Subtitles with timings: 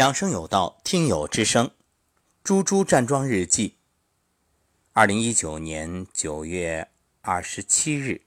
[0.00, 1.72] 养生有道，听友之声，
[2.42, 3.76] 猪猪站桩日记。
[4.94, 6.88] 二零一九年九月
[7.20, 8.22] 二十七日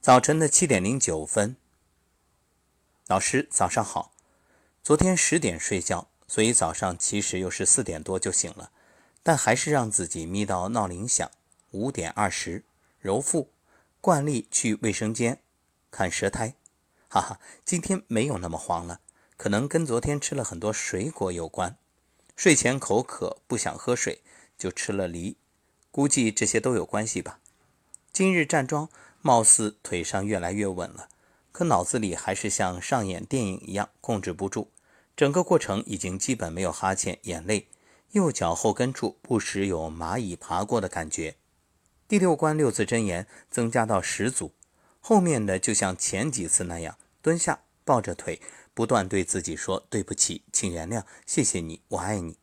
[0.00, 1.54] 早晨的七点零九分，
[3.06, 4.12] 老师早上好。
[4.82, 8.72] 昨天十点睡觉，所以早上其实又是四点多就醒了，
[9.22, 11.30] 但还是让自己眯到闹铃响。
[11.70, 12.64] 五点二十，
[12.98, 13.52] 揉腹，
[14.00, 15.40] 惯例去卫生间
[15.92, 16.56] 看舌苔，
[17.08, 19.00] 哈哈，今天没有那么慌了。
[19.40, 21.78] 可能跟昨天吃了很多水果有关，
[22.36, 24.20] 睡前口渴不想喝水，
[24.58, 25.38] 就吃了梨，
[25.90, 27.38] 估计这些都有关系吧。
[28.12, 28.90] 今日站桩，
[29.22, 31.08] 貌似腿上越来越稳了，
[31.52, 34.70] 可脑子里还是像上演电影一样控制不住。
[35.16, 37.68] 整个过程已经基本没有哈欠、眼泪，
[38.10, 41.36] 右脚后跟处不时有蚂蚁爬过的感觉。
[42.06, 44.52] 第六关六字真言增加到十组，
[45.00, 48.38] 后面的就像前几次那样，蹲下抱着腿。
[48.80, 52.38] 不断对自己说：“对不起，请原谅，谢谢你，我爱你。”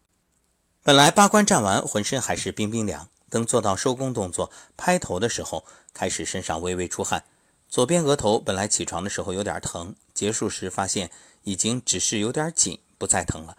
[0.85, 3.09] 本来八关站完，浑身还是冰冰凉。
[3.27, 5.65] 等做到收工动作拍头的时候，
[5.95, 7.23] 开始身上微微出汗。
[7.67, 11.09] 左边额头本来起床的时候有点疼，结束时发现
[11.41, 13.57] 已经只是有点紧，不再疼了。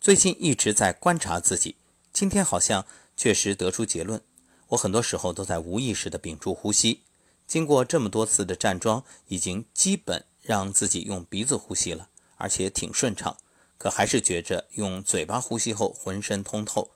[0.00, 1.76] 最近一直在观察自己，
[2.10, 4.22] 今天好像确实得出结论：
[4.68, 7.02] 我很多时候都在无意识的屏住呼吸。
[7.46, 10.24] 经过这么多次的站桩，已经基本。
[10.46, 13.36] 让自己用鼻子呼吸了，而且挺顺畅，
[13.78, 16.92] 可还是觉着用嘴巴呼吸后浑身通透。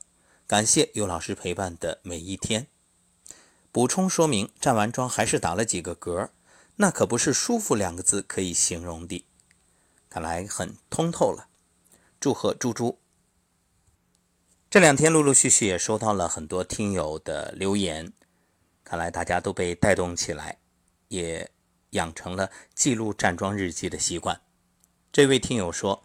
[0.47, 2.67] 感谢有老师陪伴的每一天。
[3.71, 6.31] 补充说明：站完桩还是打了几个嗝，
[6.77, 9.25] 那可不是“舒服”两个字可以形容的。
[10.09, 11.49] 看来很通透了。
[12.19, 12.99] 祝贺猪猪！
[14.71, 18.13] 这两天陆陆续续也收到了很多听友的留言，
[18.83, 20.59] 看来大家都被带动起来，
[21.09, 21.51] 也。
[21.93, 24.39] 养成了记录站桩日记的习惯。
[25.11, 26.03] 这位听友说：“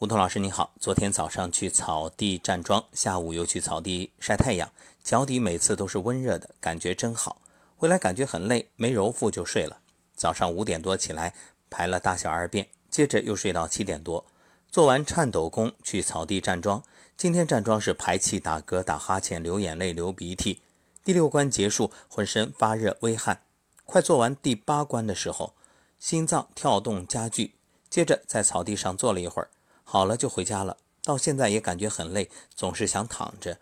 [0.00, 4.72] 吴桐老师你好，昨天早上去草地站桩，下午又去草地晒太阳，
[5.04, 7.42] 脚底每次都是温热的，感觉真好。
[7.76, 9.78] 回来感觉很累，没揉腹就睡了。
[10.16, 11.34] 早上五点多起来
[11.68, 14.24] 排了大小二便，接着又睡到七点多，
[14.70, 16.82] 做完颤抖功去草地站桩。
[17.18, 20.62] 今天站桩是排气、打嗝、打哈欠、流眼泪、流鼻涕。
[21.04, 23.42] 第六关结束，浑身发热、微汗。”
[23.84, 25.52] 快做完第八关的时候，
[25.98, 27.54] 心脏跳动加剧，
[27.92, 29.50] 接着在草地上坐了一会儿，
[29.84, 30.78] 好了就回家了。
[31.04, 33.58] 到现在也感觉很累，总是想躺着，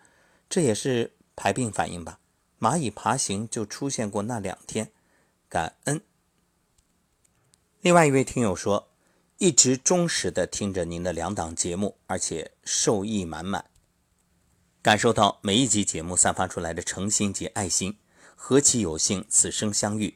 [0.49, 2.17] 这也是排病反应吧？
[2.57, 4.89] 蚂蚁爬行就出现过那两天，
[5.49, 5.99] 感恩。
[7.81, 8.87] 另外一位听友说，
[9.37, 13.65] 一直忠实的听着您的两档节目，而且受益满满，
[14.81, 17.97] 感受到每一集节目散发出来的诚心及爱心。
[18.37, 20.15] 何其有幸此生相遇，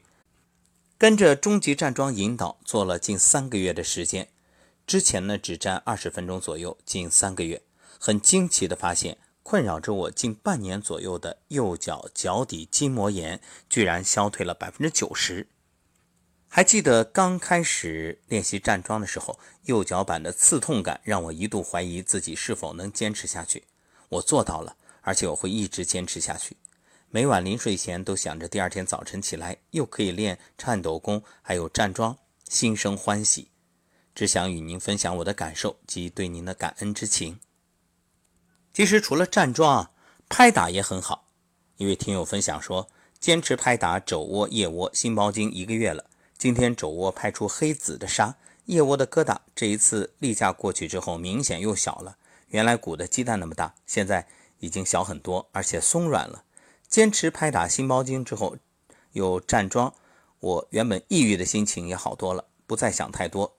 [0.98, 4.30] 跟着终极站桩引导做了近三个月的时间，
[4.86, 7.60] 之前呢只站二十分钟左右，近三个月，
[8.00, 15.46] 很惊奇的发现，困扰着我近半年左右的右脚脚底筋膜炎居然消退了百分之九十。
[16.48, 23.64] 还记得刚开始练习站桩的时候，右脚板的刺痛感让我一度怀疑自己是否能坚持下去。
[24.08, 26.56] 我做到了，而且我会一直坚持下去。
[27.10, 32.18] 每晚临睡前都想着第二天早晨起来又可以练颤抖功，还有站桩，
[32.48, 33.48] 心生欢喜。
[34.14, 37.38] 只想与您分享我的感受及对您的感恩之情。
[38.72, 39.90] 其实除了站桩啊，
[40.28, 41.28] 拍打也很好。
[41.76, 42.88] 一位听友分享说，
[43.20, 48.34] 坚持拍打肘窝、腋窝、心包经一个月了，今天肘窝拍出黑紫的痧，
[48.64, 52.16] 腋窝的疙瘩这一次例假过去之后明显又小了，
[52.48, 54.26] 原来鼓的鸡蛋那么大，现在
[54.58, 56.42] 已经小很多，而且松软了。
[56.88, 58.56] 坚持拍打心包经之后，
[59.12, 59.92] 有站桩，
[60.40, 63.56] 我原本抑郁的心情也好多了，不再想太多。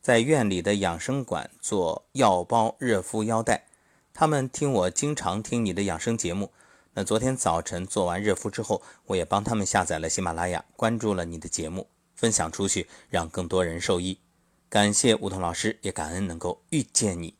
[0.00, 3.66] 在院里的养生馆做药包热敷腰带，
[4.14, 6.52] 他们听我经常听你的养生节目。
[6.94, 14.20] 那昨天早晨做完热敷之后，我也帮他们下载了喜马拉雅，关注了你的节目，分享出去，让更多人受益。
[14.68, 17.34] 感谢梧桐老师，也感恩能够遇见你。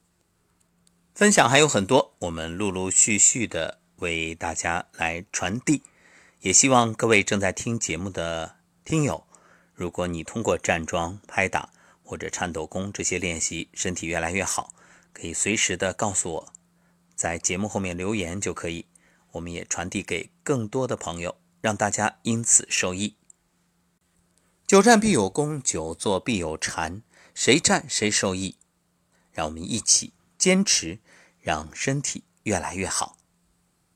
[1.15, 3.79] 分享还有很多，我们陆陆续续的。
[3.97, 5.83] 为大家来传递，
[6.41, 9.27] 也希望各位正在听节目的听友，
[9.75, 11.71] 如果你通过站桩、拍打
[12.03, 14.75] 或者颤抖功这些练习，身体越来越好，
[15.13, 16.53] 可以随时的告诉我，
[17.15, 18.87] 在节目后面留言就可以，
[19.33, 23.17] 我们也传递给更多的朋友，让大家因此受益。
[24.67, 27.03] 久站必有功，久坐必有禅，
[27.35, 28.57] 谁站谁受益。
[29.33, 30.99] 让我们一起坚持，
[31.41, 33.19] 让身体越来越好。